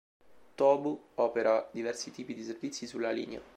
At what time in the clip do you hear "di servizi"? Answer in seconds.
2.33-2.87